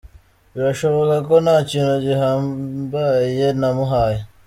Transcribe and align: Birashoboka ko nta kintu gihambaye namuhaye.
Birashoboka 0.53 1.15
ko 1.27 1.35
nta 1.45 1.57
kintu 1.69 1.93
gihambaye 2.05 3.45
namuhaye. 3.59 4.19